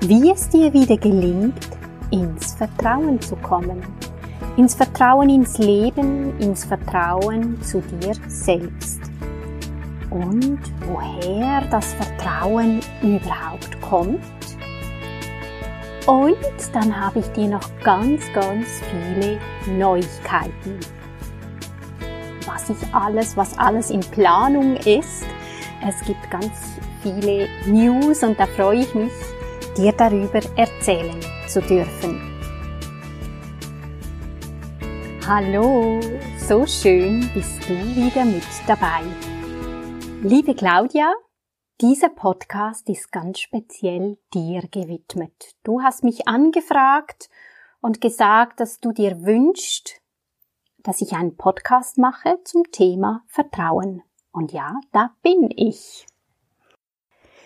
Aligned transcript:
Wie 0.00 0.30
es 0.30 0.48
dir 0.48 0.72
wieder 0.72 0.96
gelingt, 0.96 1.68
ins 2.10 2.54
Vertrauen 2.54 3.20
zu 3.20 3.36
kommen. 3.36 3.82
Ins 4.56 4.74
Vertrauen 4.74 5.28
ins 5.28 5.58
Leben, 5.58 6.38
ins 6.38 6.64
Vertrauen 6.64 7.60
zu 7.62 7.80
dir 7.80 8.14
selbst. 8.26 9.00
Und 10.10 10.60
woher 10.86 11.62
das 11.70 11.94
Vertrauen 11.94 12.80
überhaupt 13.02 13.80
kommt. 13.80 14.20
Und 16.06 16.36
dann 16.72 16.98
habe 16.98 17.20
ich 17.20 17.26
dir 17.32 17.48
noch 17.48 17.68
ganz, 17.82 18.22
ganz 18.32 18.66
viele 18.90 19.38
Neuigkeiten 19.78 20.80
was 22.46 22.70
ich 22.70 22.94
alles, 22.94 23.36
was 23.36 23.58
alles 23.58 23.90
in 23.90 24.00
Planung 24.00 24.76
ist. 24.76 25.24
Es 25.86 26.00
gibt 26.04 26.30
ganz 26.30 26.52
viele 27.02 27.48
News 27.66 28.22
und 28.22 28.38
da 28.38 28.46
freue 28.46 28.80
ich 28.80 28.94
mich, 28.94 29.12
dir 29.80 29.92
darüber 29.92 30.40
erzählen 30.58 31.18
zu 31.48 31.62
dürfen. 31.62 32.20
Hallo, 35.26 36.00
so 36.36 36.66
schön 36.66 37.30
bist 37.32 37.66
du 37.66 37.72
wieder 37.96 38.26
mit 38.26 38.44
dabei. 38.66 39.00
Liebe 40.22 40.54
Claudia, 40.54 41.14
dieser 41.80 42.10
Podcast 42.10 42.90
ist 42.90 43.10
ganz 43.10 43.40
speziell 43.40 44.18
dir 44.34 44.68
gewidmet. 44.70 45.54
Du 45.62 45.80
hast 45.80 46.04
mich 46.04 46.28
angefragt 46.28 47.30
und 47.80 48.02
gesagt, 48.02 48.60
dass 48.60 48.80
du 48.80 48.92
dir 48.92 49.24
wünschst, 49.24 50.02
dass 50.82 51.00
ich 51.00 51.14
einen 51.14 51.38
Podcast 51.38 51.96
mache 51.96 52.38
zum 52.44 52.70
Thema 52.70 53.22
Vertrauen. 53.28 54.02
Und 54.30 54.52
ja, 54.52 54.78
da 54.92 55.16
bin 55.22 55.48
ich. 55.56 56.06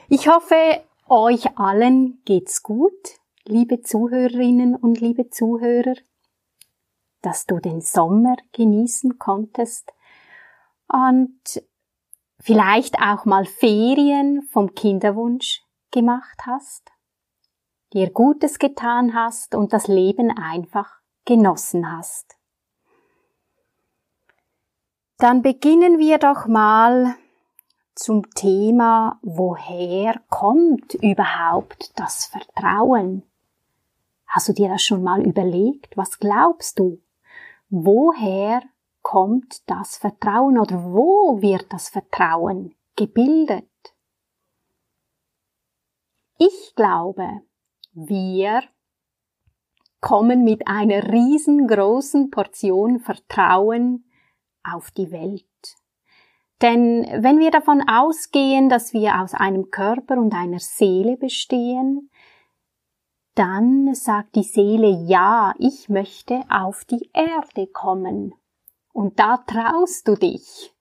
Ich 0.08 0.26
hoffe, 0.28 0.82
euch 1.08 1.58
allen 1.58 2.22
geht's 2.24 2.62
gut, 2.62 3.20
liebe 3.44 3.82
Zuhörerinnen 3.82 4.74
und 4.74 5.00
liebe 5.00 5.30
Zuhörer, 5.30 5.94
dass 7.22 7.46
du 7.46 7.58
den 7.58 7.80
Sommer 7.80 8.36
genießen 8.52 9.18
konntest 9.18 9.92
und 10.88 11.62
vielleicht 12.38 12.98
auch 13.00 13.24
mal 13.24 13.44
Ferien 13.44 14.42
vom 14.50 14.74
Kinderwunsch 14.74 15.62
gemacht 15.90 16.42
hast, 16.46 16.90
dir 17.92 18.10
Gutes 18.10 18.58
getan 18.58 19.14
hast 19.14 19.54
und 19.54 19.72
das 19.72 19.86
Leben 19.88 20.30
einfach 20.30 21.00
genossen 21.24 21.90
hast. 21.90 22.36
Dann 25.18 25.42
beginnen 25.42 25.98
wir 25.98 26.18
doch 26.18 26.46
mal 26.46 27.16
zum 27.94 28.28
Thema, 28.30 29.18
woher 29.22 30.20
kommt 30.28 30.94
überhaupt 30.94 31.98
das 31.98 32.26
Vertrauen? 32.26 33.22
Hast 34.26 34.48
du 34.48 34.52
dir 34.52 34.68
das 34.68 34.82
schon 34.82 35.02
mal 35.02 35.22
überlegt? 35.24 35.96
Was 35.96 36.18
glaubst 36.18 36.78
du? 36.78 37.00
Woher 37.68 38.62
kommt 39.02 39.68
das 39.68 39.96
Vertrauen 39.96 40.58
oder 40.58 40.82
wo 40.82 41.40
wird 41.40 41.72
das 41.72 41.88
Vertrauen 41.88 42.74
gebildet? 42.96 43.68
Ich 46.38 46.74
glaube, 46.74 47.42
wir 47.92 48.64
kommen 50.00 50.42
mit 50.42 50.66
einer 50.66 51.12
riesengroßen 51.12 52.30
Portion 52.30 52.98
Vertrauen 52.98 54.10
auf 54.64 54.90
die 54.90 55.12
Welt. 55.12 55.46
Denn 56.62 57.06
wenn 57.18 57.38
wir 57.38 57.50
davon 57.50 57.86
ausgehen, 57.88 58.68
dass 58.68 58.92
wir 58.92 59.20
aus 59.20 59.34
einem 59.34 59.70
Körper 59.70 60.16
und 60.18 60.34
einer 60.34 60.60
Seele 60.60 61.16
bestehen, 61.16 62.10
dann 63.34 63.94
sagt 63.94 64.36
die 64.36 64.44
Seele, 64.44 64.88
ja, 65.06 65.54
ich 65.58 65.88
möchte 65.88 66.42
auf 66.48 66.84
die 66.84 67.10
Erde 67.12 67.66
kommen. 67.66 68.32
Und 68.92 69.18
da 69.18 69.38
traust 69.38 70.06
du 70.06 70.14
dich. 70.14 70.72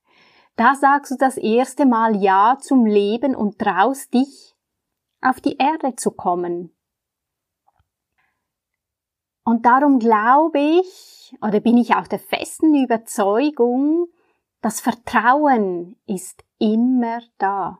Da 0.55 0.75
sagst 0.75 1.11
du 1.11 1.15
das 1.17 1.37
erste 1.37 1.87
Mal 1.87 2.15
Ja 2.15 2.57
zum 2.61 2.85
Leben 2.85 3.35
und 3.35 3.57
traust 3.57 4.13
dich, 4.13 4.55
auf 5.21 5.41
die 5.41 5.57
Erde 5.57 5.95
zu 5.95 6.11
kommen. 6.11 6.75
Und 9.43 9.65
darum 9.65 9.97
glaube 9.97 10.59
ich, 10.59 11.35
oder 11.41 11.59
bin 11.59 11.77
ich 11.77 11.95
auch 11.95 12.07
der 12.07 12.19
festen 12.19 12.75
Überzeugung, 12.75 14.07
das 14.63 14.79
Vertrauen 14.79 15.97
ist 16.07 16.43
immer 16.57 17.21
da. 17.37 17.79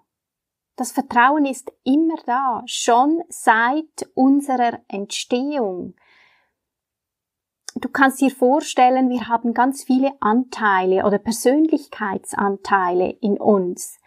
Das 0.75 0.91
Vertrauen 0.91 1.45
ist 1.45 1.71
immer 1.85 2.17
da, 2.25 2.61
schon 2.65 3.23
seit 3.29 4.09
unserer 4.15 4.81
Entstehung. 4.89 5.95
Du 7.75 7.87
kannst 7.87 8.19
dir 8.19 8.31
vorstellen, 8.31 9.09
wir 9.09 9.29
haben 9.29 9.53
ganz 9.53 9.85
viele 9.85 10.11
Anteile 10.19 11.05
oder 11.05 11.19
Persönlichkeitsanteile 11.19 13.11
in 13.21 13.37
uns. 13.37 13.97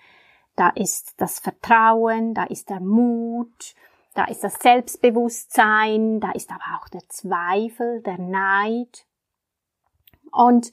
Da 0.55 0.69
ist 0.69 1.15
das 1.17 1.39
Vertrauen, 1.39 2.35
da 2.35 2.45
ist 2.45 2.69
der 2.69 2.81
Mut, 2.81 3.75
da 4.13 4.25
ist 4.27 4.45
das 4.45 4.57
Selbstbewusstsein, 4.57 6.21
da 6.21 6.33
ist 6.33 6.51
aber 6.51 6.79
auch 6.79 6.89
der 6.89 7.09
Zweifel, 7.09 8.03
der 8.03 8.19
Neid. 8.19 9.07
Und 10.31 10.73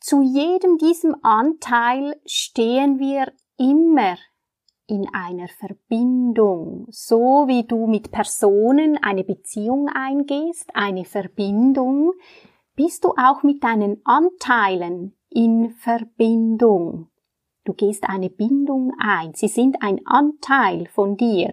zu 0.00 0.22
jedem 0.22 0.78
diesem 0.78 1.14
Anteil 1.22 2.16
stehen 2.24 2.98
wir 2.98 3.32
immer 3.58 4.16
in 4.86 5.06
einer 5.12 5.46
Verbindung, 5.46 6.86
so 6.90 7.44
wie 7.46 7.64
du 7.64 7.86
mit 7.86 8.10
Personen 8.10 8.98
eine 9.02 9.22
Beziehung 9.22 9.88
eingehst, 9.88 10.74
eine 10.74 11.04
Verbindung, 11.04 12.12
bist 12.74 13.04
du 13.04 13.10
auch 13.10 13.42
mit 13.42 13.62
deinen 13.62 14.00
Anteilen 14.04 15.14
in 15.28 15.70
Verbindung. 15.70 17.08
Du 17.64 17.74
gehst 17.74 18.08
eine 18.08 18.30
Bindung 18.30 18.92
ein. 18.98 19.34
Sie 19.34 19.48
sind 19.48 19.82
ein 19.82 20.00
Anteil 20.06 20.88
von 20.88 21.16
dir. 21.16 21.52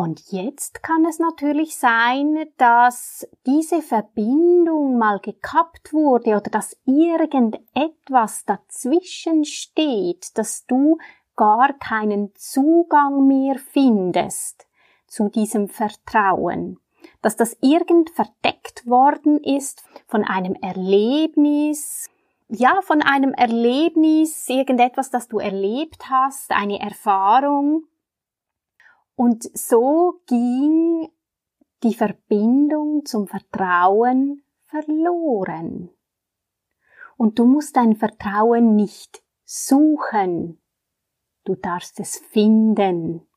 Und 0.00 0.32
jetzt 0.32 0.82
kann 0.82 1.04
es 1.04 1.18
natürlich 1.18 1.76
sein, 1.76 2.46
dass 2.56 3.28
diese 3.44 3.82
Verbindung 3.82 4.96
mal 4.96 5.18
gekappt 5.18 5.92
wurde 5.92 6.36
oder 6.36 6.50
dass 6.50 6.74
irgendetwas 6.86 8.46
dazwischen 8.46 9.44
steht, 9.44 10.38
dass 10.38 10.64
du 10.64 10.96
gar 11.36 11.74
keinen 11.74 12.34
Zugang 12.34 13.26
mehr 13.26 13.56
findest 13.58 14.66
zu 15.06 15.28
diesem 15.28 15.68
Vertrauen, 15.68 16.78
dass 17.20 17.36
das 17.36 17.58
irgend 17.60 18.08
verdeckt 18.08 18.86
worden 18.86 19.44
ist 19.44 19.84
von 20.06 20.24
einem 20.24 20.54
Erlebnis, 20.62 22.08
ja, 22.48 22.80
von 22.80 23.02
einem 23.02 23.34
Erlebnis, 23.34 24.48
irgendetwas, 24.48 25.10
das 25.10 25.28
du 25.28 25.40
erlebt 25.40 26.08
hast, 26.08 26.52
eine 26.52 26.80
Erfahrung, 26.80 27.84
und 29.20 29.50
so 29.52 30.22
ging 30.28 31.12
die 31.82 31.92
Verbindung 31.92 33.04
zum 33.04 33.26
Vertrauen 33.26 34.42
verloren. 34.64 35.90
Und 37.18 37.38
du 37.38 37.44
musst 37.44 37.76
dein 37.76 37.96
Vertrauen 37.96 38.76
nicht 38.76 39.22
suchen, 39.44 40.58
du 41.44 41.54
darfst 41.54 42.00
es 42.00 42.16
finden. 42.16 43.28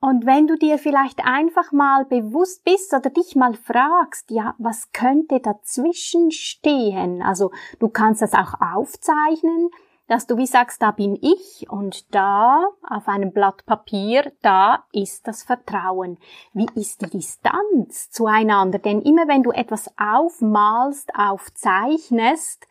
Und 0.00 0.26
wenn 0.26 0.48
du 0.48 0.56
dir 0.56 0.76
vielleicht 0.76 1.24
einfach 1.24 1.70
mal 1.70 2.06
bewusst 2.06 2.64
bist 2.64 2.92
oder 2.92 3.10
dich 3.10 3.36
mal 3.36 3.54
fragst, 3.54 4.32
ja, 4.32 4.56
was 4.58 4.90
könnte 4.90 5.38
dazwischen 5.38 6.32
stehen? 6.32 7.22
Also 7.22 7.52
du 7.78 7.88
kannst 7.88 8.20
das 8.20 8.34
auch 8.34 8.54
aufzeichnen, 8.60 9.70
dass 10.10 10.26
du 10.26 10.36
wie 10.36 10.46
sagst, 10.46 10.82
da 10.82 10.90
bin 10.90 11.16
ich 11.22 11.70
und 11.70 12.12
da 12.12 12.66
auf 12.82 13.06
einem 13.06 13.32
Blatt 13.32 13.64
Papier, 13.64 14.32
da 14.42 14.84
ist 14.90 15.28
das 15.28 15.44
Vertrauen. 15.44 16.18
Wie 16.52 16.66
ist 16.74 17.02
die 17.02 17.10
Distanz 17.10 18.10
zueinander? 18.10 18.80
Denn 18.80 19.02
immer 19.02 19.28
wenn 19.28 19.44
du 19.44 19.52
etwas 19.52 19.88
aufmalst, 19.96 21.14
aufzeichnest, 21.14 22.66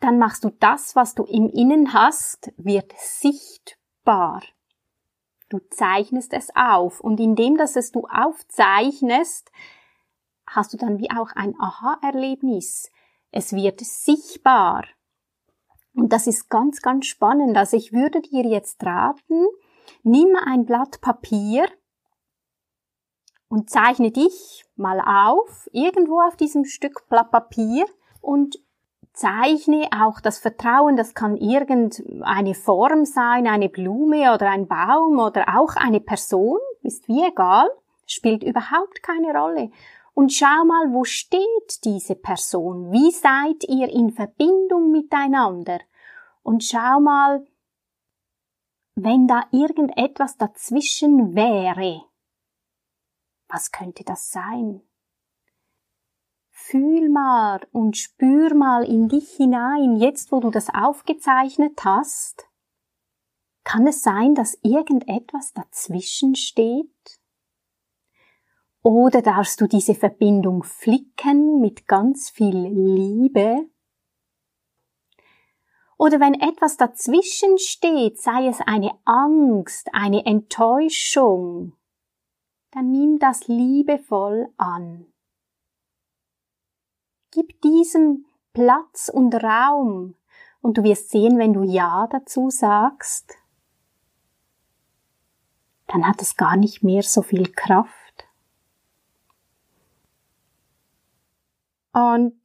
dann 0.00 0.18
machst 0.18 0.44
du 0.44 0.50
das, 0.50 0.94
was 0.94 1.14
du 1.14 1.24
im 1.24 1.48
Innen 1.48 1.94
hast, 1.94 2.52
wird 2.58 2.92
sichtbar. 2.98 4.42
Du 5.48 5.60
zeichnest 5.70 6.34
es 6.34 6.54
auf. 6.54 7.00
Und 7.00 7.20
indem, 7.20 7.56
dass 7.56 7.74
es 7.74 7.90
du 7.90 8.06
aufzeichnest, 8.06 9.50
hast 10.46 10.74
du 10.74 10.76
dann 10.76 10.98
wie 10.98 11.10
auch 11.10 11.30
ein 11.34 11.54
Aha-Erlebnis. 11.58 12.92
Es 13.30 13.54
wird 13.54 13.80
sichtbar. 13.80 14.84
Und 15.98 16.12
das 16.12 16.28
ist 16.28 16.48
ganz, 16.48 16.80
ganz 16.80 17.06
spannend. 17.06 17.56
Also 17.56 17.76
ich 17.76 17.92
würde 17.92 18.20
dir 18.20 18.44
jetzt 18.44 18.84
raten, 18.84 19.46
nimm 20.04 20.36
ein 20.36 20.64
Blatt 20.64 21.00
Papier 21.00 21.66
und 23.48 23.68
zeichne 23.68 24.12
dich 24.12 24.64
mal 24.76 25.00
auf, 25.00 25.68
irgendwo 25.72 26.20
auf 26.20 26.36
diesem 26.36 26.64
Stück 26.64 27.08
Blatt 27.08 27.32
Papier 27.32 27.84
und 28.20 28.60
zeichne 29.12 29.88
auch 29.90 30.20
das 30.20 30.38
Vertrauen, 30.38 30.96
das 30.96 31.14
kann 31.14 31.36
irgendeine 31.36 32.54
Form 32.54 33.04
sein, 33.04 33.48
eine 33.48 33.68
Blume 33.68 34.32
oder 34.32 34.50
ein 34.50 34.68
Baum 34.68 35.18
oder 35.18 35.58
auch 35.58 35.74
eine 35.74 35.98
Person, 35.98 36.60
ist 36.82 37.08
wie 37.08 37.26
egal, 37.26 37.68
spielt 38.06 38.44
überhaupt 38.44 39.02
keine 39.02 39.36
Rolle. 39.36 39.72
Und 40.18 40.32
schau 40.32 40.64
mal, 40.64 40.92
wo 40.92 41.04
steht 41.04 41.84
diese 41.84 42.16
Person? 42.16 42.90
Wie 42.90 43.12
seid 43.12 43.62
ihr 43.68 43.88
in 43.88 44.10
Verbindung 44.10 44.90
miteinander? 44.90 45.78
Und 46.42 46.64
schau 46.64 46.98
mal, 46.98 47.46
wenn 48.96 49.28
da 49.28 49.44
irgendetwas 49.52 50.36
dazwischen 50.36 51.36
wäre, 51.36 52.02
was 53.46 53.70
könnte 53.70 54.02
das 54.02 54.32
sein? 54.32 54.82
Fühl 56.50 57.10
mal 57.10 57.64
und 57.70 57.96
spür 57.96 58.54
mal 58.54 58.82
in 58.82 59.08
dich 59.08 59.36
hinein, 59.36 59.98
jetzt 59.98 60.32
wo 60.32 60.40
du 60.40 60.50
das 60.50 60.68
aufgezeichnet 60.68 61.84
hast. 61.84 62.48
Kann 63.62 63.86
es 63.86 64.02
sein, 64.02 64.34
dass 64.34 64.58
irgendetwas 64.64 65.52
dazwischen 65.52 66.34
steht? 66.34 67.17
Oder 68.82 69.22
darfst 69.22 69.60
du 69.60 69.66
diese 69.66 69.94
Verbindung 69.94 70.62
flicken 70.62 71.60
mit 71.60 71.86
ganz 71.86 72.30
viel 72.30 72.56
Liebe? 72.56 73.68
Oder 75.96 76.20
wenn 76.20 76.34
etwas 76.34 76.76
dazwischen 76.76 77.58
steht, 77.58 78.20
sei 78.20 78.46
es 78.46 78.60
eine 78.60 78.92
Angst, 79.04 79.88
eine 79.92 80.24
Enttäuschung, 80.24 81.74
dann 82.70 82.92
nimm 82.92 83.18
das 83.18 83.48
liebevoll 83.48 84.48
an. 84.56 85.06
Gib 87.32 87.60
diesem 87.62 88.26
Platz 88.52 89.10
und 89.12 89.34
Raum 89.34 90.14
und 90.60 90.78
du 90.78 90.84
wirst 90.84 91.10
sehen, 91.10 91.38
wenn 91.38 91.52
du 91.52 91.62
Ja 91.64 92.06
dazu 92.10 92.48
sagst, 92.48 93.34
dann 95.88 96.06
hat 96.06 96.22
es 96.22 96.36
gar 96.36 96.56
nicht 96.56 96.84
mehr 96.84 97.02
so 97.02 97.22
viel 97.22 97.50
Kraft. 97.52 98.07
Und 101.98 102.40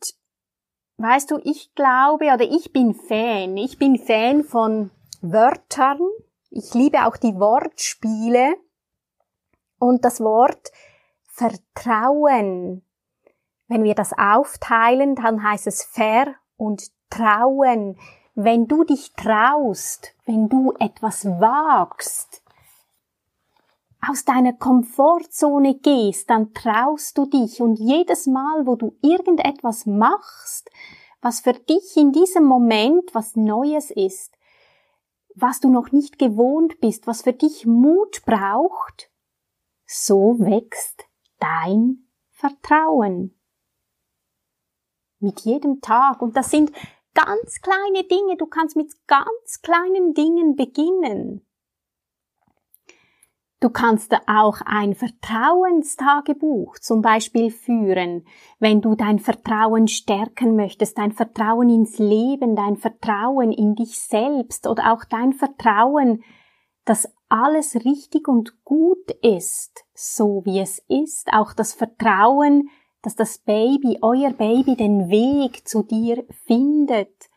weißt 0.97 1.29
du, 1.29 1.39
ich 1.44 1.75
glaube 1.75 2.25
oder 2.33 2.41
ich 2.41 2.73
bin 2.73 2.95
Fan, 2.95 3.55
ich 3.57 3.77
bin 3.77 4.00
Fan 4.00 4.44
von 4.44 4.89
Wörtern. 5.21 6.00
Ich 6.50 6.73
liebe 6.73 7.05
auch 7.05 7.17
die 7.17 7.35
Wortspiele. 7.35 8.55
Und 9.77 10.05
das 10.05 10.21
Wort 10.21 10.71
Vertrauen, 11.27 12.83
wenn 13.67 13.83
wir 13.83 13.95
das 13.95 14.13
aufteilen, 14.17 15.15
dann 15.15 15.44
heißt 15.44 15.67
es 15.67 15.83
Ver 15.83 16.35
und 16.57 16.89
Trauen. 17.09 17.97
Wenn 18.35 18.67
du 18.67 18.83
dich 18.83 19.13
traust, 19.13 20.15
wenn 20.25 20.50
du 20.50 20.73
etwas 20.79 21.25
wagst, 21.25 22.42
aus 24.07 24.25
deiner 24.25 24.53
Komfortzone 24.53 25.75
gehst, 25.75 26.29
dann 26.29 26.53
traust 26.53 27.17
du 27.17 27.25
dich 27.25 27.61
und 27.61 27.79
jedes 27.79 28.27
Mal, 28.27 28.65
wo 28.65 28.75
du 28.75 28.97
irgendetwas 29.01 29.85
machst, 29.85 30.69
was 31.21 31.41
für 31.41 31.53
dich 31.53 31.95
in 31.95 32.11
diesem 32.11 32.44
Moment 32.44 33.13
was 33.13 33.35
Neues 33.35 33.91
ist, 33.91 34.35
was 35.35 35.59
du 35.59 35.69
noch 35.69 35.91
nicht 35.91 36.19
gewohnt 36.19 36.79
bist, 36.79 37.07
was 37.07 37.21
für 37.21 37.33
dich 37.33 37.65
Mut 37.65 38.23
braucht, 38.25 39.09
so 39.85 40.38
wächst 40.39 41.05
dein 41.39 42.07
Vertrauen. 42.31 43.39
Mit 45.19 45.41
jedem 45.41 45.79
Tag. 45.79 46.21
Und 46.21 46.35
das 46.35 46.51
sind 46.51 46.71
ganz 47.13 47.61
kleine 47.61 48.03
Dinge. 48.03 48.35
Du 48.38 48.45
kannst 48.47 48.75
mit 48.75 48.91
ganz 49.07 49.61
kleinen 49.61 50.13
Dingen 50.13 50.57
beginnen. 50.57 51.47
Du 53.63 53.69
kannst 53.69 54.13
auch 54.27 54.60
ein 54.65 54.94
Vertrauenstagebuch 54.94 56.80
zum 56.80 57.01
Beispiel 57.01 57.50
führen, 57.50 58.25
wenn 58.60 58.81
du 58.81 58.95
dein 58.95 59.19
Vertrauen 59.19 59.88
stärken 59.88 60.57
möchtest, 60.57 60.98
dein 60.98 61.13
Vertrauen 61.13 61.69
ins 61.69 61.98
Leben, 61.98 62.57
dein 62.57 62.75
Vertrauen 62.75 63.54
in 63.54 63.75
dich 63.75 63.98
selbst 63.98 64.68
oder 64.68 64.92
auch 64.92 65.06
dein 65.06 65.31
Vertrauen, 65.31 66.25
dass 66.83 67.10
alles 67.30 67.75
richtig 67.86 68.27
und 68.27 68.65
gut 68.65 69.10
ist, 69.21 69.86
so 69.94 70.42
wie 70.44 70.60
es 70.60 70.80
ist, 70.89 71.31
auch 71.31 71.54
das 71.54 71.71
Vertrauen, 71.71 72.68
dass 73.01 73.15
das 73.15 73.38
Baby, 73.38 73.98
euer 74.01 74.31
Baby 74.31 74.75
den 74.75 75.07
Weg 75.07 75.65
zu 75.65 75.83
dir 75.83 76.25
findet, 76.45 77.30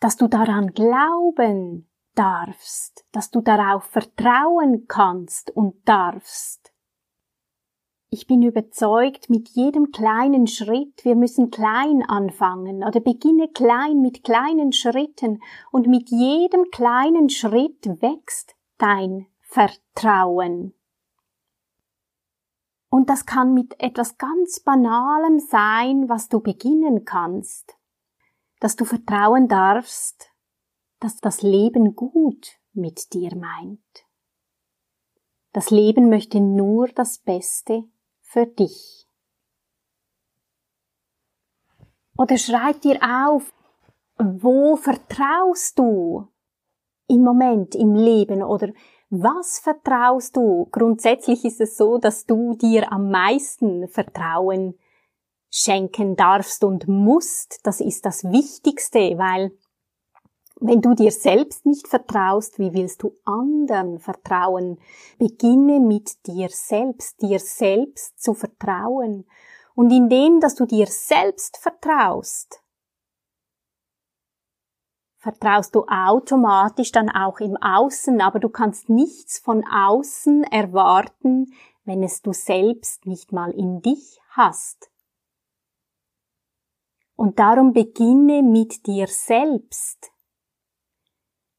dass 0.00 0.16
du 0.16 0.26
daran 0.26 0.72
glauben 0.72 1.86
darfst, 2.14 3.04
dass 3.12 3.30
du 3.30 3.40
darauf 3.40 3.84
vertrauen 3.84 4.86
kannst 4.88 5.50
und 5.50 5.86
darfst. 5.88 6.72
Ich 8.14 8.26
bin 8.26 8.42
überzeugt, 8.42 9.30
mit 9.30 9.48
jedem 9.48 9.90
kleinen 9.90 10.46
Schritt, 10.46 11.02
wir 11.02 11.16
müssen 11.16 11.50
klein 11.50 12.02
anfangen 12.06 12.84
oder 12.84 13.00
beginne 13.00 13.48
klein 13.48 14.02
mit 14.02 14.22
kleinen 14.22 14.72
Schritten 14.72 15.40
und 15.70 15.86
mit 15.86 16.10
jedem 16.10 16.70
kleinen 16.70 17.30
Schritt 17.30 17.86
wächst 18.02 18.54
dein 18.76 19.28
Vertrauen. 19.40 20.74
Und 22.90 23.08
das 23.08 23.24
kann 23.24 23.54
mit 23.54 23.80
etwas 23.80 24.18
ganz 24.18 24.60
Banalem 24.60 25.38
sein, 25.38 26.10
was 26.10 26.28
du 26.28 26.40
beginnen 26.40 27.06
kannst, 27.06 27.78
dass 28.60 28.76
du 28.76 28.84
vertrauen 28.84 29.48
darfst, 29.48 30.31
dass 31.02 31.16
das 31.16 31.42
Leben 31.42 31.96
gut 31.96 32.58
mit 32.72 33.12
dir 33.12 33.34
meint. 33.36 34.06
Das 35.52 35.70
Leben 35.70 36.08
möchte 36.08 36.40
nur 36.40 36.88
das 36.88 37.18
Beste 37.18 37.84
für 38.20 38.46
dich. 38.46 39.06
Oder 42.16 42.38
schreib 42.38 42.80
dir 42.82 43.00
auf, 43.02 43.52
wo 44.16 44.76
vertraust 44.76 45.78
du 45.78 46.28
im 47.08 47.22
Moment 47.22 47.74
im 47.74 47.94
Leben 47.94 48.42
oder 48.42 48.72
was 49.10 49.58
vertraust 49.58 50.36
du? 50.36 50.68
Grundsätzlich 50.70 51.44
ist 51.44 51.60
es 51.60 51.76
so, 51.76 51.98
dass 51.98 52.24
du 52.24 52.54
dir 52.54 52.90
am 52.92 53.10
meisten 53.10 53.88
Vertrauen 53.88 54.78
schenken 55.50 56.16
darfst 56.16 56.64
und 56.64 56.88
musst. 56.88 57.60
Das 57.64 57.80
ist 57.80 58.06
das 58.06 58.24
Wichtigste, 58.24 59.18
weil 59.18 59.52
wenn 60.60 60.80
du 60.80 60.94
dir 60.94 61.10
selbst 61.10 61.66
nicht 61.66 61.88
vertraust, 61.88 62.58
wie 62.58 62.72
willst 62.72 63.02
du 63.02 63.16
anderen 63.24 63.98
vertrauen? 63.98 64.78
Beginne 65.18 65.80
mit 65.80 66.26
dir 66.26 66.48
selbst, 66.50 67.20
dir 67.22 67.38
selbst 67.38 68.22
zu 68.22 68.34
vertrauen. 68.34 69.26
Und 69.74 69.90
indem, 69.90 70.40
dass 70.40 70.54
du 70.54 70.66
dir 70.66 70.86
selbst 70.86 71.56
vertraust, 71.56 72.62
vertraust 75.18 75.74
du 75.74 75.86
automatisch 75.86 76.92
dann 76.92 77.08
auch 77.08 77.40
im 77.40 77.56
Außen, 77.56 78.20
aber 78.20 78.38
du 78.38 78.48
kannst 78.48 78.88
nichts 78.88 79.38
von 79.38 79.64
außen 79.64 80.44
erwarten, 80.44 81.52
wenn 81.84 82.02
es 82.02 82.22
du 82.22 82.32
selbst 82.32 83.06
nicht 83.06 83.32
mal 83.32 83.50
in 83.52 83.80
dich 83.82 84.20
hast. 84.30 84.90
Und 87.16 87.38
darum 87.38 87.72
beginne 87.72 88.42
mit 88.42 88.86
dir 88.86 89.06
selbst. 89.06 90.11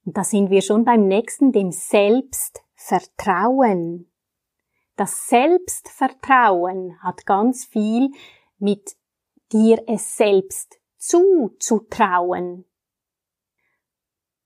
Und 0.05 0.17
da 0.17 0.23
sind 0.23 0.49
wir 0.49 0.61
schon 0.61 0.85
beim 0.85 1.07
nächsten, 1.07 1.51
dem 1.51 1.71
Selbstvertrauen. 1.71 4.09
Das 4.95 5.27
Selbstvertrauen 5.27 6.97
hat 7.01 7.25
ganz 7.25 7.65
viel 7.65 8.11
mit 8.59 8.95
dir 9.51 9.83
es 9.87 10.15
selbst 10.17 10.79
zuzutrauen. 10.97 12.65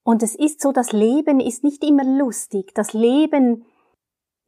Und 0.04 0.24
es 0.24 0.36
ist 0.36 0.62
so, 0.62 0.72
das 0.72 0.94
Leben 0.94 1.42
ist 1.42 1.64
nicht 1.64 1.84
immer 1.84 2.06
lustig. 2.06 2.74
Das 2.74 2.94
Leben 2.94 3.66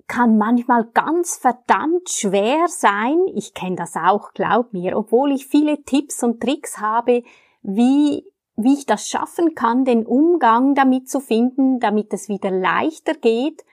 kann 0.07 0.37
manchmal 0.37 0.85
ganz 0.85 1.37
verdammt 1.37 2.09
schwer 2.09 2.67
sein. 2.67 3.19
Ich 3.35 3.53
kenne 3.53 3.75
das 3.75 3.95
auch, 3.95 4.33
glaub 4.33 4.73
mir, 4.73 4.97
obwohl 4.97 5.31
ich 5.33 5.45
viele 5.47 5.83
Tipps 5.83 6.23
und 6.23 6.41
Tricks 6.41 6.79
habe, 6.79 7.21
wie 7.61 8.28
wie 8.63 8.73
ich 8.73 8.85
das 8.85 9.07
schaffen 9.07 9.55
kann, 9.55 9.85
den 9.85 10.05
Umgang 10.05 10.75
damit 10.75 11.09
zu 11.09 11.19
finden, 11.19 11.79
damit 11.79 12.13
es 12.13 12.27
wieder 12.27 12.51
leichter 12.51 13.13
geht. 13.13 13.63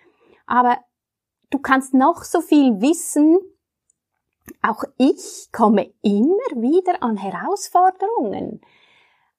Aber 0.46 0.78
du 1.50 1.58
kannst 1.58 1.92
noch 1.92 2.22
so 2.22 2.40
viel 2.40 2.80
wissen. 2.80 3.38
Auch 4.62 4.84
ich 4.96 5.48
komme 5.52 5.92
immer 6.02 6.62
wieder 6.62 7.02
an 7.02 7.16
Herausforderungen. 7.16 8.60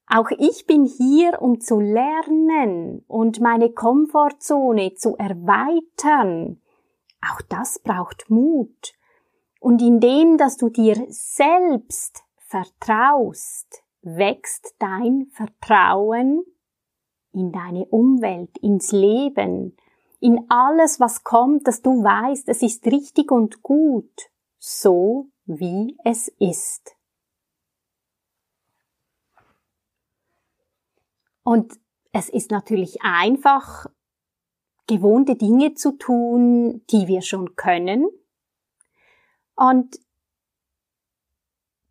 Auch 0.06 0.30
ich 0.38 0.66
bin 0.66 0.84
hier, 0.84 1.40
um 1.40 1.60
zu 1.60 1.80
lernen 1.80 3.04
und 3.08 3.40
meine 3.40 3.70
Komfortzone 3.70 4.94
zu 4.94 5.16
erweitern. 5.16 6.60
Auch 7.22 7.40
das 7.48 7.78
braucht 7.78 8.28
Mut. 8.28 8.94
Und 9.60 9.82
indem, 9.82 10.36
dass 10.36 10.56
du 10.56 10.68
dir 10.68 11.06
selbst 11.08 12.22
vertraust, 12.36 13.82
wächst 14.16 14.74
dein 14.78 15.26
Vertrauen 15.32 16.44
in 17.32 17.52
deine 17.52 17.84
Umwelt, 17.86 18.56
ins 18.58 18.92
Leben, 18.92 19.76
in 20.20 20.46
alles, 20.48 20.98
was 20.98 21.22
kommt, 21.24 21.68
dass 21.68 21.82
du 21.82 22.02
weißt, 22.02 22.48
es 22.48 22.62
ist 22.62 22.86
richtig 22.86 23.30
und 23.30 23.62
gut, 23.62 24.30
so 24.58 25.28
wie 25.44 25.96
es 26.04 26.28
ist. 26.38 26.96
Und 31.44 31.78
es 32.12 32.28
ist 32.28 32.50
natürlich 32.50 33.02
einfach, 33.02 33.86
gewohnte 34.86 35.36
Dinge 35.36 35.74
zu 35.74 35.92
tun, 35.92 36.84
die 36.90 37.06
wir 37.06 37.22
schon 37.22 37.54
können. 37.54 38.08
Und 39.54 40.00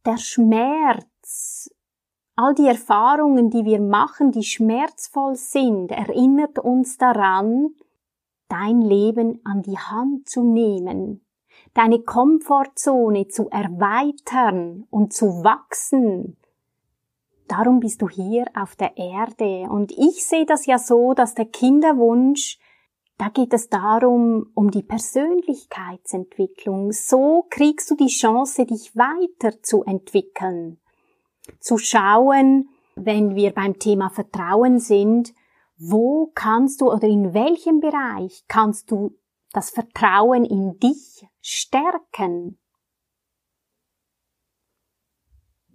der 0.06 0.18
Schmerz, 0.18 1.74
all 2.38 2.56
die 2.56 2.68
Erfahrungen, 2.68 3.50
die 3.50 3.66
wir 3.66 3.82
machen, 3.82 4.32
die 4.32 4.44
schmerzvoll 4.44 5.36
sind, 5.36 5.92
erinnert 5.92 6.60
uns 6.60 6.98
daran, 6.98 7.72
dein 8.48 8.82
Leben 8.82 9.42
an 9.44 9.64
die 9.64 9.78
Hand 9.78 10.30
zu 10.30 10.44
nehmen, 10.44 11.26
deine 11.74 12.00
Komfortzone 12.00 13.28
zu 13.28 13.50
erweitern 13.50 14.88
und 14.90 15.12
zu 15.12 15.44
wachsen, 15.44 16.38
Darum 17.48 17.80
bist 17.80 18.02
du 18.02 18.10
hier 18.10 18.46
auf 18.54 18.76
der 18.76 18.98
Erde. 18.98 19.70
Und 19.70 19.94
ich 19.94 20.28
sehe 20.28 20.46
das 20.46 20.66
ja 20.66 20.78
so, 20.78 21.14
dass 21.14 21.34
der 21.34 21.46
Kinderwunsch, 21.46 22.60
da 23.18 23.30
geht 23.30 23.54
es 23.54 23.70
darum, 23.70 24.52
um 24.54 24.70
die 24.70 24.84
Persönlichkeitsentwicklung. 24.84 26.92
So 26.92 27.46
kriegst 27.50 27.90
du 27.90 27.96
die 27.96 28.08
Chance, 28.08 28.66
dich 28.66 28.98
weiterzuentwickeln. 28.98 30.82
Zu 31.60 31.78
schauen, 31.78 32.70
wenn 32.96 33.36
wir 33.36 33.54
beim 33.54 33.80
Thema 33.80 34.10
Vertrauen 34.10 34.80
sind, 34.80 35.34
wo 35.78 36.32
kannst 36.34 36.82
du 36.82 36.92
oder 36.92 37.08
in 37.08 37.34
welchem 37.34 37.80
Bereich 37.80 38.44
kannst 38.48 38.92
du 38.92 39.18
das 39.54 39.70
Vertrauen 39.70 40.44
in 40.44 40.80
dich 40.80 41.28
stärken? 41.42 42.58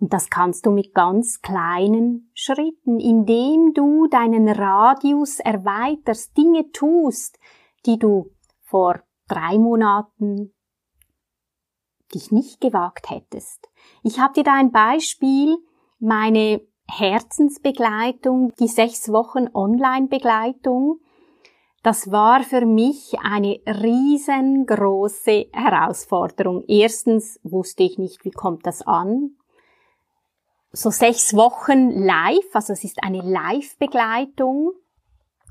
Und 0.00 0.12
das 0.12 0.30
kannst 0.30 0.66
du 0.66 0.72
mit 0.72 0.94
ganz 0.94 1.42
kleinen 1.42 2.32
Schritten, 2.34 2.98
indem 2.98 3.72
du 3.72 4.08
deinen 4.08 4.48
Radius 4.48 5.38
erweiterst, 5.38 6.36
Dinge 6.36 6.72
tust, 6.72 7.38
die 7.86 8.00
du 8.00 8.32
vor 8.62 9.00
drei 9.28 9.58
Monaten 9.58 10.52
dich 12.12 12.32
nicht 12.32 12.60
gewagt 12.60 13.10
hättest. 13.10 13.71
Ich 14.02 14.18
habe 14.18 14.34
dir 14.34 14.44
da 14.44 14.54
ein 14.54 14.72
Beispiel, 14.72 15.56
meine 15.98 16.60
Herzensbegleitung, 16.88 18.52
die 18.58 18.68
sechs 18.68 19.10
Wochen 19.10 19.48
Online-Begleitung. 19.52 21.00
Das 21.82 22.10
war 22.10 22.42
für 22.42 22.66
mich 22.66 23.16
eine 23.22 23.60
riesengroße 23.66 25.46
Herausforderung. 25.52 26.64
Erstens 26.68 27.40
wusste 27.42 27.82
ich 27.82 27.98
nicht, 27.98 28.24
wie 28.24 28.30
kommt 28.30 28.66
das 28.66 28.82
an 28.82 29.36
so 30.72 30.90
sechs 30.90 31.36
Wochen 31.36 31.90
live, 31.90 32.54
also 32.54 32.72
es 32.72 32.82
ist 32.82 33.02
eine 33.02 33.20
Live-Begleitung. 33.20 34.72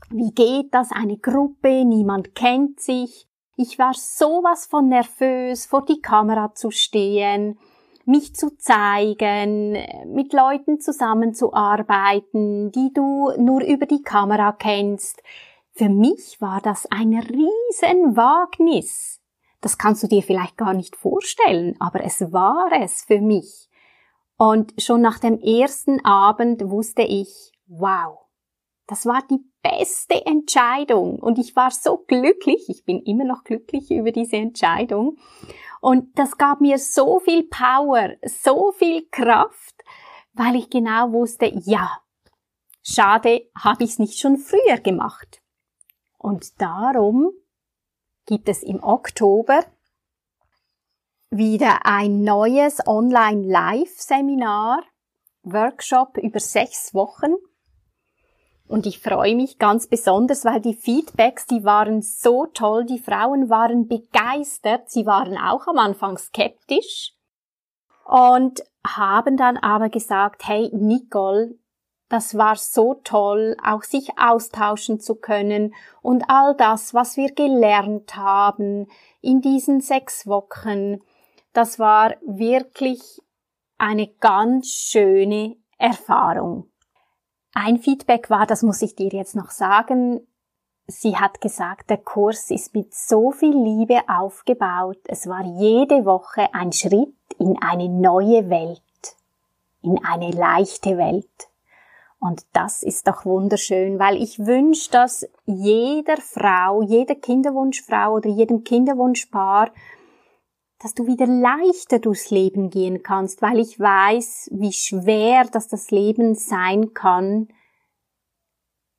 Wie 0.09 0.31
geht 0.31 0.73
das? 0.73 0.91
Eine 0.91 1.17
Gruppe, 1.17 1.85
niemand 1.85 2.35
kennt 2.35 2.79
sich. 2.79 3.27
Ich 3.55 3.77
war 3.77 3.93
sowas 3.93 4.65
von 4.65 4.89
nervös, 4.89 5.67
vor 5.67 5.85
die 5.85 6.01
Kamera 6.01 6.53
zu 6.55 6.71
stehen, 6.71 7.59
mich 8.05 8.36
zu 8.36 8.58
zeigen, 8.58 9.77
mit 10.08 10.34
Leuten 10.34 10.79
zusammenzuarbeiten, 10.79 12.72
die 12.72 12.91
du 12.93 13.31
nur 13.38 13.63
über 13.63 13.86
die 13.86 14.01
Kamera 14.01 14.51
kennst. 14.51 15.22
Für 15.74 15.89
mich 15.89 16.41
war 16.41 16.62
das 16.62 16.88
ein 16.91 17.13
Riesenwagnis. 17.13 19.22
Das 19.62 19.77
kannst 19.77 20.03
du 20.03 20.08
dir 20.08 20.24
vielleicht 20.24 20.58
gar 20.58 20.74
nicht 20.74 20.96
vorstellen, 20.96 21.75
aber 21.79 22.03
es 22.03 22.31
war 22.31 22.70
es 22.81 23.03
für 23.03 23.22
mich. 23.22 23.70
Und 24.38 24.74
schon 24.81 25.01
nach 25.01 25.20
dem 25.20 25.39
ersten 25.39 26.03
Abend 26.03 26.70
wusste 26.70 27.03
ich, 27.03 27.51
wow, 27.67 28.17
das 28.88 29.05
war 29.05 29.22
die 29.29 29.39
beste 29.62 30.25
Entscheidung. 30.25 31.20
Und 31.20 31.38
ich 31.38 31.55
war 31.55 31.72
so 31.72 32.03
glücklich, 32.08 32.67
ich 32.67 32.84
bin 32.84 33.01
immer 33.03 33.24
noch 33.24 33.43
glücklich 33.43 33.91
über 33.91 34.12
diese 34.12 34.38
Entscheidung. 34.38 35.17
Und 35.81 36.17
das 36.17 36.38
gab 36.38 36.61
mir 36.61 36.77
so 36.77 37.19
viel 37.19 37.43
Power, 37.43 38.11
so 38.23 38.71
viel 38.71 39.07
Kraft, 39.09 39.83
weil 40.33 40.55
ich 40.55 40.69
genau 40.69 41.11
wusste, 41.11 41.47
ja, 41.47 41.97
schade, 42.83 43.50
habe 43.57 43.83
ich 43.83 43.91
es 43.91 44.00
nicht 44.00 44.19
schon 44.19 44.38
früher 44.38 44.77
gemacht. 44.77 45.41
Und 46.19 46.61
darum 46.61 47.31
gibt 48.27 48.47
es 48.47 48.61
im 48.61 48.83
Oktober 48.83 49.65
wieder 51.31 51.85
ein 51.85 52.21
neues 52.23 52.85
Online-Live-Seminar, 52.85 54.83
Workshop 55.41 56.17
über 56.17 56.39
sechs 56.39 56.93
Wochen. 56.93 57.33
Und 58.72 58.86
ich 58.86 59.00
freue 59.00 59.36
mich 59.36 59.60
ganz 59.60 59.88
besonders, 59.88 60.46
weil 60.46 60.62
die 60.62 60.75
Feedbacks, 60.75 61.46
die 61.46 61.66
waren 61.66 62.01
so 62.01 62.46
toll, 62.46 62.86
die 62.86 63.00
Frauen 63.00 63.50
waren 63.50 63.90
begeistert, 63.90 64.90
sie 64.90 65.06
waren 65.06 65.38
auch 65.38 65.68
am 65.68 65.78
Anfang 65.78 66.18
skeptisch 66.18 67.13
und 68.06 68.63
haben 68.88 69.36
dann 69.36 69.58
aber 69.58 69.90
gesagt, 69.90 70.48
hey 70.48 70.70
Nicole, 70.72 71.56
das 72.08 72.38
war 72.38 72.56
so 72.56 72.94
toll, 73.04 73.58
auch 73.62 73.84
sich 73.84 74.18
austauschen 74.18 75.01
zu 75.01 75.16
können 75.16 75.75
und 76.01 76.24
all 76.30 76.56
das, 76.56 76.94
was 76.94 77.18
wir 77.18 77.34
gelernt 77.34 78.16
haben 78.16 78.88
in 79.20 79.42
diesen 79.42 79.82
sechs 79.82 80.28
Wochen, 80.28 81.01
das 81.51 81.78
war 81.78 82.16
wirklich 82.25 83.22
eine 83.78 84.08
ganz 84.08 84.68
schöne 84.70 85.58
Erfahrung. 85.78 86.71
Ein 87.53 87.79
Feedback 87.79 88.29
war, 88.29 88.46
das 88.46 88.63
muss 88.63 88.81
ich 88.81 88.96
dir 88.96 89.10
jetzt 89.10 89.36
noch 89.36 89.51
sagen, 89.51 90.25
sie 90.88 91.17
hat 91.17 91.41
gesagt, 91.41 91.89
der 91.89 91.98
Kurs 91.98 92.50
ist 92.50 92.74
mit 92.74 92.93
so 92.93 93.31
viel 93.31 93.55
Liebe 93.55 94.01
aufgebaut. 94.08 95.00
Es 95.05 95.27
war 95.27 95.43
jede 95.43 96.05
Woche 96.05 96.53
ein 96.53 96.72
Schritt 96.72 97.13
in 97.38 97.62
eine 97.62 97.89
neue 97.89 98.50
Welt, 98.50 98.81
in 99.81 100.03
eine 100.03 100.31
leichte 100.31 100.98
Welt. 100.98 101.50
Und 102.20 102.46
das 102.53 102.84
ist 102.84 103.08
doch 103.08 103.25
wunderschön, 103.25 103.98
weil 103.98 104.22
ich 104.22 104.38
wünsche, 104.38 104.91
dass 104.91 105.27
jeder 105.46 106.17
Frau, 106.17 106.84
jeder 106.84 107.15
Kinderwunschfrau 107.15 108.13
oder 108.13 108.29
jedem 108.29 108.63
Kinderwunschpaar 108.63 109.72
dass 110.81 110.95
du 110.95 111.05
wieder 111.05 111.27
leichter 111.27 112.00
durchs 112.00 112.31
Leben 112.31 112.71
gehen 112.71 113.03
kannst, 113.03 113.41
weil 113.43 113.59
ich 113.59 113.79
weiß, 113.79 114.50
wie 114.51 114.73
schwer 114.73 115.45
dass 115.45 115.67
das 115.67 115.91
Leben 115.91 116.33
sein 116.33 116.93
kann 116.93 117.50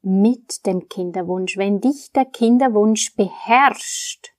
mit 0.00 0.64
dem 0.66 0.88
Kinderwunsch, 0.88 1.56
wenn 1.56 1.80
dich 1.80 2.12
der 2.12 2.24
Kinderwunsch 2.24 3.16
beherrscht. 3.16 4.32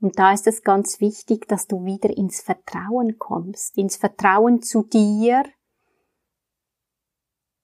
Und 0.00 0.18
da 0.18 0.32
ist 0.32 0.46
es 0.46 0.62
ganz 0.62 1.00
wichtig, 1.00 1.46
dass 1.48 1.66
du 1.66 1.84
wieder 1.84 2.16
ins 2.16 2.40
Vertrauen 2.40 3.18
kommst, 3.18 3.76
ins 3.76 3.96
Vertrauen 3.96 4.62
zu 4.62 4.82
dir, 4.82 5.44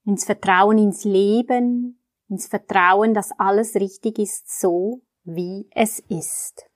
ins 0.05 0.25
Vertrauen 0.25 0.79
ins 0.79 1.05
Leben, 1.05 2.03
ins 2.29 2.47
Vertrauen, 2.47 3.15
dass 3.15 3.33
alles 3.39 3.75
richtig 3.75 4.19
ist 4.19 4.61
so, 4.61 5.01
wie 5.25 5.69
es 5.71 5.99
ist. 5.99 6.72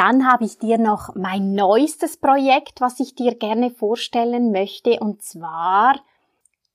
Dann 0.00 0.26
habe 0.26 0.46
ich 0.46 0.58
dir 0.58 0.78
noch 0.78 1.14
mein 1.14 1.52
neuestes 1.52 2.16
Projekt, 2.16 2.80
was 2.80 3.00
ich 3.00 3.14
dir 3.16 3.34
gerne 3.34 3.70
vorstellen 3.70 4.50
möchte. 4.50 4.98
Und 4.98 5.20
zwar 5.20 6.00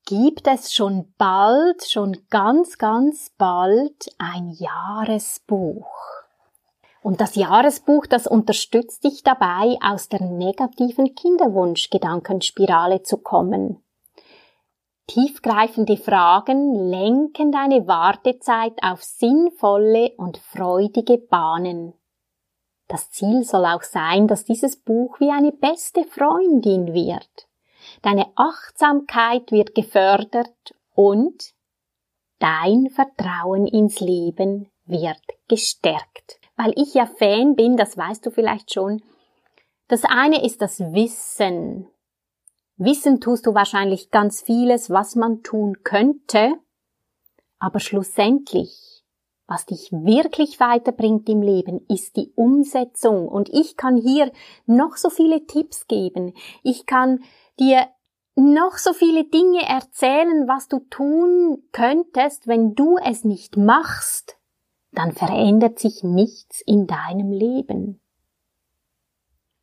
gibt 0.06 0.46
es 0.46 0.76
schon 0.76 1.12
bald, 1.18 1.84
schon 1.90 2.16
ganz, 2.30 2.78
ganz 2.78 3.32
bald 3.36 4.14
ein 4.20 4.52
Jahresbuch. 4.52 5.88
Und 7.02 7.20
das 7.20 7.34
Jahresbuch, 7.34 8.06
das 8.06 8.28
unterstützt 8.28 9.04
dich 9.04 9.24
dabei, 9.24 9.76
aus 9.82 10.08
der 10.08 10.22
negativen 10.22 11.16
Kinderwunschgedankenspirale 11.16 13.02
zu 13.02 13.18
kommen. 13.18 13.84
Tiefgreifende 15.08 15.98
Fragen 15.98 16.76
lenken 16.76 17.52
deine 17.52 17.88
Wartezeit 17.88 18.74
auf 18.84 19.02
sinnvolle 19.02 20.12
und 20.18 20.38
freudige 20.38 21.18
Bahnen. 21.18 21.96
Das 22.88 23.10
Ziel 23.10 23.44
soll 23.44 23.66
auch 23.66 23.84
sein, 23.84 24.28
dass 24.28 24.46
dieses 24.46 24.78
Buch 24.78 25.20
wie 25.20 25.32
eine 25.32 25.52
beste 25.52 26.04
Freundin 26.04 26.94
wird. 26.94 27.48
Deine 28.02 28.28
Achtsamkeit 28.36 29.52
wird 29.52 29.74
gefördert 29.76 30.76
und 30.94 31.54
dein 32.40 32.90
Vertrauen 32.90 33.68
ins 33.68 34.00
Leben 34.00 34.70
wird 34.86 35.22
gestärkt. 35.48 36.40
Weil 36.58 36.74
ich 36.78 36.94
ja 36.94 37.06
Fan 37.06 37.56
bin, 37.56 37.76
das 37.76 37.98
weißt 37.98 38.26
du 38.26 38.32
vielleicht 38.32 38.74
schon. 38.74 39.02
Das 39.88 40.04
eine 40.04 40.44
ist 40.44 40.62
das 40.62 40.80
Wissen. 40.80 41.88
Wissen 42.78 43.22
tust 43.22 43.46
du 43.46 43.54
wahrscheinlich 43.54 44.12
ganz 44.12 44.42
vieles, 44.42 44.90
was 44.90 45.16
man 45.16 45.44
tun 45.44 45.84
könnte, 45.84 46.56
aber 47.58 47.80
schlussendlich, 47.80 48.85
was 49.48 49.66
dich 49.66 49.92
wirklich 49.92 50.60
weiterbringt 50.60 51.30
im 51.30 51.42
Leben, 51.42 51.86
ist 51.88 52.18
die 52.18 52.32
Umsetzung. 52.36 53.28
Und 53.28 53.50
ich 53.50 53.78
kann 53.78 53.98
hier 53.98 54.32
noch 54.66 54.98
so 54.98 55.10
viele 55.10 55.46
Tipps 55.46 55.88
geben. 55.88 56.34
Ich 56.64 56.86
kann 56.86 57.24
dir 57.60 57.88
noch 58.36 58.78
so 58.78 58.94
viele 58.94 59.24
Dinge 59.24 59.62
erzählen, 59.68 60.48
was 60.48 60.68
du 60.68 60.80
tun 60.90 61.64
könntest, 61.72 62.48
wenn 62.48 62.76
du 62.76 62.98
es 62.98 63.24
nicht 63.24 63.56
machst, 63.56 64.38
dann 64.92 65.12
verändert 65.12 65.80
sich 65.80 66.04
nichts 66.04 66.62
in 66.62 66.88
deinem 66.88 67.32
Leben. 67.32 68.02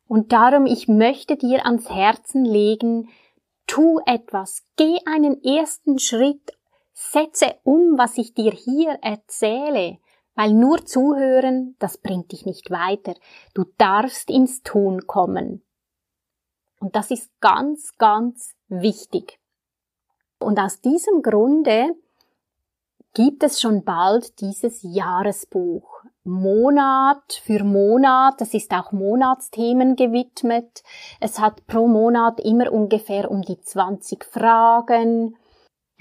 Und 0.07 0.31
darum, 0.31 0.65
ich 0.65 0.87
möchte 0.87 1.37
dir 1.37 1.65
ans 1.65 1.89
Herzen 1.89 2.45
legen, 2.45 3.09
tu 3.67 3.99
etwas, 4.05 4.63
geh 4.75 4.97
einen 5.05 5.43
ersten 5.43 5.99
Schritt, 5.99 6.53
setze 6.93 7.55
um, 7.63 7.97
was 7.97 8.17
ich 8.17 8.33
dir 8.33 8.51
hier 8.51 8.99
erzähle, 9.01 9.97
weil 10.35 10.53
nur 10.53 10.85
zuhören, 10.85 11.75
das 11.79 11.97
bringt 11.97 12.31
dich 12.31 12.45
nicht 12.45 12.71
weiter. 12.71 13.13
Du 13.53 13.65
darfst 13.77 14.29
ins 14.29 14.63
Tun 14.63 15.05
kommen. 15.05 15.63
Und 16.79 16.95
das 16.95 17.11
ist 17.11 17.29
ganz, 17.39 17.97
ganz 17.97 18.55
wichtig. 18.67 19.39
Und 20.39 20.59
aus 20.59 20.81
diesem 20.81 21.21
Grunde 21.21 21.95
gibt 23.13 23.43
es 23.43 23.61
schon 23.61 23.83
bald 23.83 24.41
dieses 24.41 24.79
Jahresbuch. 24.81 26.03
Monat 26.25 27.41
für 27.43 27.63
Monat, 27.63 28.39
das 28.39 28.53
ist 28.53 28.71
auch 28.71 28.91
Monatsthemen 28.91 29.95
gewidmet. 29.95 30.83
Es 31.19 31.39
hat 31.39 31.67
pro 31.67 31.87
Monat 31.87 32.39
immer 32.39 32.71
ungefähr 32.71 33.29
um 33.29 33.41
die 33.41 33.59
20 33.59 34.23
Fragen. 34.23 35.35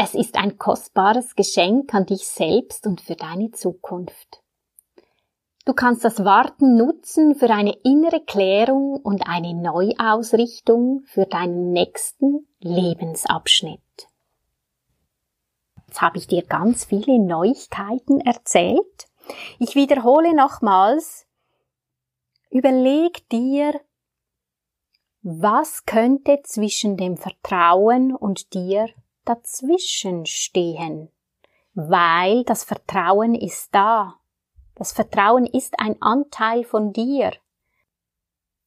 Es 0.04 0.14
ist 0.14 0.34
ein 0.34 0.58
kostbares 0.58 1.36
Geschenk 1.36 1.94
an 1.94 2.06
dich 2.06 2.26
selbst 2.26 2.88
und 2.88 3.00
für 3.00 3.14
deine 3.14 3.52
Zukunft. 3.52 4.42
Du 5.64 5.74
kannst 5.74 6.04
das 6.04 6.24
Warten 6.24 6.76
nutzen 6.76 7.36
für 7.36 7.48
eine 7.50 7.76
innere 7.84 8.20
Klärung 8.20 8.96
und 8.96 9.28
eine 9.28 9.54
Neuausrichtung 9.54 11.04
für 11.04 11.26
deinen 11.26 11.70
nächsten 11.70 12.48
Lebensabschnitt. 12.58 13.78
Jetzt 15.86 16.02
habe 16.02 16.18
ich 16.18 16.26
dir 16.26 16.42
ganz 16.42 16.84
viele 16.84 17.20
Neuigkeiten 17.20 18.20
erzählt. 18.22 19.06
Ich 19.60 19.76
wiederhole 19.76 20.34
nochmals, 20.34 21.28
überleg 22.50 23.28
dir, 23.28 23.80
was 25.22 25.84
könnte 25.84 26.40
zwischen 26.42 26.96
dem 26.96 27.16
Vertrauen 27.16 28.16
und 28.16 28.52
dir 28.52 28.88
dazwischen 29.24 30.26
stehen? 30.26 31.10
Weil 31.74 32.44
das 32.44 32.64
Vertrauen 32.64 33.34
ist 33.34 33.74
da. 33.74 34.14
Das 34.74 34.92
Vertrauen 34.92 35.46
ist 35.46 35.78
ein 35.78 36.00
Anteil 36.00 36.64
von 36.64 36.92
dir. 36.92 37.32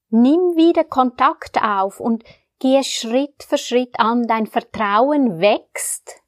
Nimm 0.10 0.56
wieder 0.56 0.84
Kontakt 0.84 1.62
auf 1.62 2.00
und 2.00 2.24
gehe 2.60 2.84
Schritt 2.84 3.44
für 3.44 3.58
Schritt 3.58 4.00
an. 4.00 4.28
Dein 4.28 4.48
Vertrauen 4.48 5.40
wächst, 5.40 6.24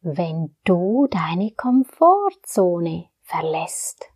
wenn 0.00 0.56
du 0.64 1.06
deine 1.10 1.52
Komfortzone 1.52 3.08
verlässt. 3.22 4.06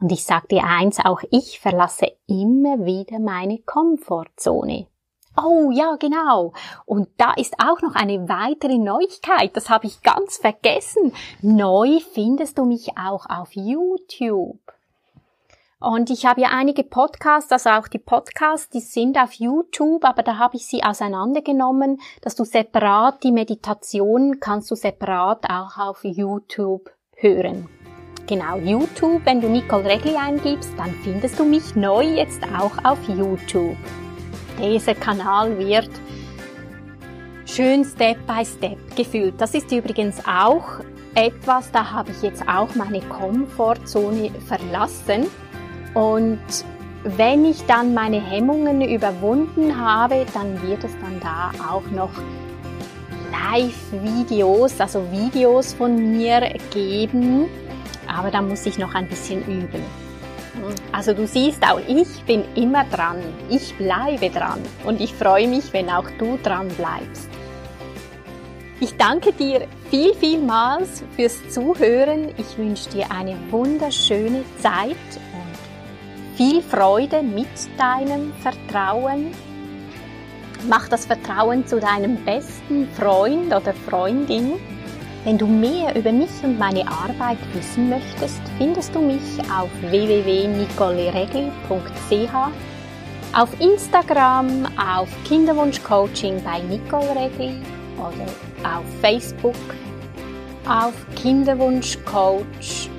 Und 0.00 0.12
ich 0.12 0.24
sag 0.24 0.48
dir 0.48 0.64
eins, 0.64 1.00
auch 1.02 1.22
ich 1.30 1.60
verlasse 1.60 2.14
immer 2.26 2.84
wieder 2.84 3.18
meine 3.20 3.60
Komfortzone. 3.62 4.86
Oh 5.36 5.70
ja, 5.72 5.96
genau. 5.98 6.52
Und 6.86 7.08
da 7.16 7.32
ist 7.34 7.54
auch 7.58 7.82
noch 7.82 7.94
eine 7.94 8.28
weitere 8.28 8.78
Neuigkeit, 8.78 9.56
das 9.56 9.68
habe 9.68 9.86
ich 9.86 10.02
ganz 10.02 10.36
vergessen. 10.36 11.12
Neu 11.42 12.00
findest 12.12 12.58
du 12.58 12.64
mich 12.64 12.96
auch 12.96 13.26
auf 13.28 13.50
YouTube. 13.52 14.58
Und 15.80 16.08
ich 16.08 16.24
habe 16.24 16.40
ja 16.40 16.48
einige 16.50 16.82
Podcasts, 16.82 17.52
also 17.52 17.68
auch 17.70 17.88
die 17.88 17.98
Podcasts, 17.98 18.70
die 18.70 18.80
sind 18.80 19.18
auf 19.18 19.34
YouTube, 19.34 20.04
aber 20.04 20.22
da 20.22 20.38
habe 20.38 20.56
ich 20.56 20.66
sie 20.66 20.82
auseinandergenommen, 20.82 22.00
dass 22.22 22.36
du 22.36 22.44
separat 22.44 23.22
die 23.22 23.32
Meditationen 23.32 24.40
kannst 24.40 24.70
du 24.70 24.76
separat 24.76 25.44
auch 25.50 25.76
auf 25.76 26.02
YouTube 26.04 26.90
hören. 27.16 27.68
Genau, 28.26 28.56
YouTube, 28.56 29.20
wenn 29.26 29.42
du 29.42 29.48
Nicole 29.50 29.84
Regli 29.84 30.16
eingibst, 30.16 30.72
dann 30.78 30.94
findest 31.02 31.38
du 31.38 31.44
mich 31.44 31.76
neu 31.76 32.02
jetzt 32.02 32.42
auch 32.58 32.82
auf 32.82 32.98
YouTube. 33.06 33.76
Dieser 34.58 34.94
Kanal 34.94 35.58
wird 35.58 35.90
schön 37.46 37.84
Step 37.84 38.18
by 38.26 38.44
Step 38.44 38.78
gefüllt. 38.96 39.34
Das 39.38 39.54
ist 39.54 39.70
übrigens 39.72 40.20
auch 40.26 40.64
etwas, 41.14 41.70
da 41.70 41.90
habe 41.90 42.10
ich 42.10 42.22
jetzt 42.22 42.42
auch 42.48 42.74
meine 42.74 43.00
Komfortzone 43.00 44.30
verlassen. 44.46 45.26
Und 45.94 46.40
wenn 47.04 47.44
ich 47.44 47.64
dann 47.66 47.94
meine 47.94 48.20
Hemmungen 48.20 48.80
überwunden 48.80 49.78
habe, 49.78 50.26
dann 50.34 50.60
wird 50.62 50.82
es 50.84 50.92
dann 51.00 51.20
da 51.20 51.50
auch 51.70 51.88
noch 51.90 52.10
Live-Videos, 53.30 54.80
also 54.80 55.04
Videos 55.10 55.74
von 55.74 55.96
mir 56.12 56.40
geben. 56.72 57.46
Aber 58.06 58.30
da 58.30 58.40
muss 58.42 58.66
ich 58.66 58.78
noch 58.78 58.94
ein 58.94 59.08
bisschen 59.08 59.42
üben. 59.46 60.03
Also 60.92 61.12
du 61.12 61.26
siehst, 61.26 61.62
auch 61.62 61.80
ich 61.86 62.22
bin 62.24 62.44
immer 62.54 62.84
dran. 62.84 63.18
Ich 63.50 63.74
bleibe 63.76 64.30
dran. 64.30 64.60
Und 64.84 65.00
ich 65.00 65.12
freue 65.14 65.48
mich, 65.48 65.72
wenn 65.72 65.90
auch 65.90 66.08
du 66.18 66.38
dran 66.42 66.68
bleibst. 66.68 67.28
Ich 68.80 68.96
danke 68.96 69.32
dir 69.32 69.66
viel, 69.90 70.14
vielmals 70.14 71.02
fürs 71.16 71.48
Zuhören. 71.48 72.30
Ich 72.36 72.58
wünsche 72.58 72.90
dir 72.90 73.10
eine 73.10 73.36
wunderschöne 73.50 74.44
Zeit 74.58 74.96
und 75.32 76.36
viel 76.36 76.60
Freude 76.62 77.22
mit 77.22 77.48
deinem 77.78 78.32
Vertrauen 78.42 79.32
Mach 80.68 80.88
das 80.88 81.04
Vertrauen 81.04 81.66
zu 81.66 81.78
deinem 81.78 82.24
besten 82.24 82.88
Freund 82.96 83.54
oder 83.54 83.74
Freundin. 83.74 84.54
Wenn 85.24 85.38
du 85.38 85.46
mehr 85.46 85.96
über 85.96 86.12
mich 86.12 86.28
und 86.42 86.58
meine 86.58 86.86
Arbeit 86.86 87.38
wissen 87.54 87.88
möchtest, 87.88 88.42
findest 88.58 88.94
du 88.94 89.00
mich 89.00 89.22
auf 89.50 89.70
www.nicoleregli.ch, 89.80 92.34
auf 93.32 93.60
Instagram, 93.60 94.66
auf 94.76 95.08
Kinderwunschcoaching 95.26 96.42
bei 96.44 96.58
Nicole 96.60 97.16
Regli 97.16 97.54
oder 97.98 98.26
auf 98.62 98.84
Facebook 99.00 99.56
auf 100.66 100.94
Kinderwunschcoach 101.16 102.90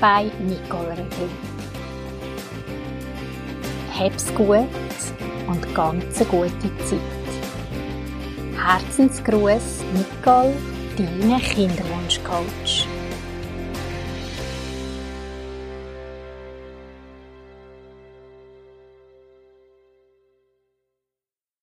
bei 0.00 0.30
Nicole 0.40 0.90
Regli. 0.90 1.28
Hab's 3.98 4.34
gut! 4.34 4.68
und 5.46 5.74
ganz 5.74 6.20
eine 6.20 6.30
gute 6.30 6.76
Zeit. 6.84 7.00
Herzensgruß, 8.56 9.84
Nicole, 9.94 10.54
deine 10.96 11.38
Kinderwunschcoach. 11.40 12.85